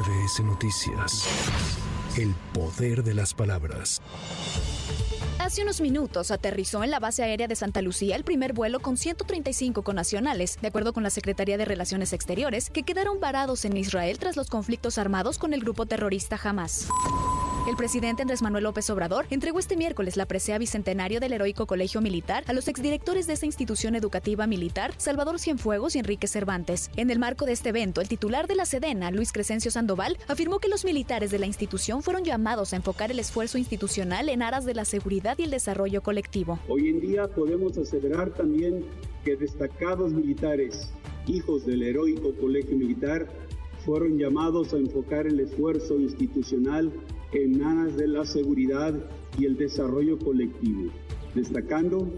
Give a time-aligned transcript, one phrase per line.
[0.00, 1.28] MBS Noticias.
[2.16, 4.00] El poder de las palabras.
[5.38, 8.96] Hace unos minutos aterrizó en la base aérea de Santa Lucía el primer vuelo con
[8.96, 14.18] 135 connacionales, de acuerdo con la Secretaría de Relaciones Exteriores, que quedaron varados en Israel
[14.18, 16.88] tras los conflictos armados con el grupo terrorista Hamas.
[17.70, 22.00] El presidente Andrés Manuel López Obrador entregó este miércoles la presea bicentenario del heroico colegio
[22.00, 26.90] militar a los exdirectores de esta institución educativa militar, Salvador Cienfuegos y Enrique Cervantes.
[26.96, 30.58] En el marco de este evento, el titular de la Sedena, Luis Crescencio Sandoval, afirmó
[30.58, 34.64] que los militares de la institución fueron llamados a enfocar el esfuerzo institucional en aras
[34.64, 36.58] de la seguridad y el desarrollo colectivo.
[36.66, 38.84] Hoy en día podemos aseverar también
[39.24, 40.90] que destacados militares,
[41.28, 43.28] hijos del heroico colegio militar,
[43.84, 46.92] fueron llamados a enfocar el esfuerzo institucional
[47.32, 48.94] en aras de la seguridad
[49.38, 50.90] y el desarrollo colectivo,
[51.34, 52.08] destacando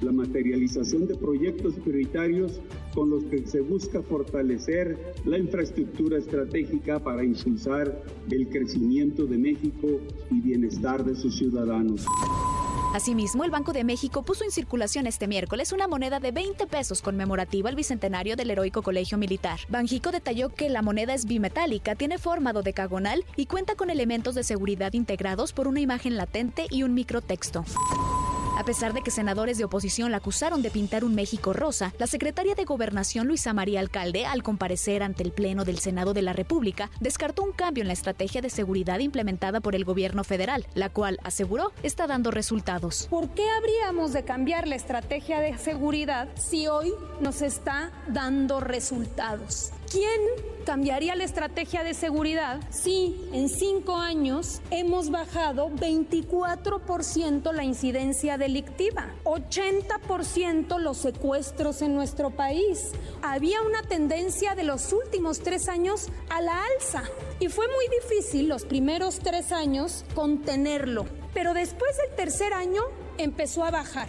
[0.00, 2.60] la materialización de proyectos prioritarios
[2.94, 10.00] con los que se busca fortalecer la infraestructura estratégica para impulsar el crecimiento de México
[10.30, 12.04] y bienestar de sus ciudadanos.
[12.94, 17.02] Asimismo, el Banco de México puso en circulación este miércoles una moneda de 20 pesos
[17.02, 19.58] conmemorativa al bicentenario del heroico colegio militar.
[19.68, 24.44] Banjico detalló que la moneda es bimetálica, tiene forma dodecagonal y cuenta con elementos de
[24.44, 27.64] seguridad integrados por una imagen latente y un microtexto.
[28.56, 32.06] A pesar de que senadores de oposición la acusaron de pintar un México rosa, la
[32.06, 36.32] secretaria de Gobernación Luisa María Alcalde, al comparecer ante el Pleno del Senado de la
[36.32, 40.88] República, descartó un cambio en la estrategia de seguridad implementada por el gobierno federal, la
[40.88, 43.08] cual, aseguró, está dando resultados.
[43.10, 49.72] ¿Por qué habríamos de cambiar la estrategia de seguridad si hoy nos está dando resultados?
[49.90, 50.20] ¿Quién
[50.64, 59.14] cambiaría la estrategia de seguridad si en cinco años hemos bajado 24% la incidencia delictiva,
[59.24, 62.92] 80% los secuestros en nuestro país?
[63.22, 67.04] Había una tendencia de los últimos tres años a la alza
[67.40, 72.82] y fue muy difícil los primeros tres años contenerlo, pero después del tercer año
[73.18, 74.08] empezó a bajar.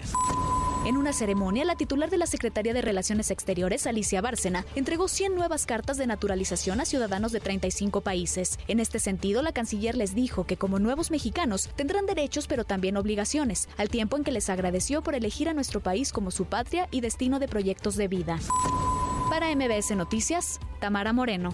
[0.86, 5.34] En una ceremonia, la titular de la Secretaría de Relaciones Exteriores, Alicia Bárcena, entregó 100
[5.34, 8.60] nuevas cartas de naturalización a ciudadanos de 35 países.
[8.68, 12.98] En este sentido, la canciller les dijo que como nuevos mexicanos tendrán derechos pero también
[12.98, 16.88] obligaciones, al tiempo en que les agradeció por elegir a nuestro país como su patria
[16.92, 18.38] y destino de proyectos de vida.
[19.32, 21.50] Para MBS Noticias, Tamara Moreno.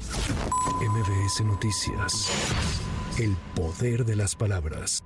[0.82, 2.30] MBS Noticias.
[3.18, 5.06] El poder de las palabras.